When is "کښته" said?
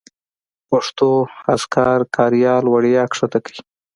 3.11-3.39